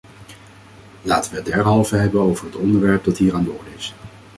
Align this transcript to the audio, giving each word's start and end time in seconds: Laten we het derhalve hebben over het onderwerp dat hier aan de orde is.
Laten 1.01 1.31
we 1.31 1.37
het 1.37 1.45
derhalve 1.45 1.95
hebben 1.95 2.21
over 2.21 2.45
het 2.45 2.55
onderwerp 2.55 3.03
dat 3.03 3.17
hier 3.17 3.33
aan 3.33 3.43
de 3.43 3.51
orde 3.51 3.69
is. 3.77 3.95